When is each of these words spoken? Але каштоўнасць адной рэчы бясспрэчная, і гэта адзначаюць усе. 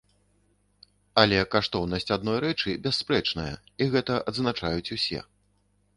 Але 1.23 1.39
каштоўнасць 1.57 2.09
адной 2.17 2.41
рэчы 2.45 2.69
бясспрэчная, 2.85 3.49
і 3.85 3.89
гэта 3.95 4.13
адзначаюць 4.33 4.87
усе. 4.97 5.19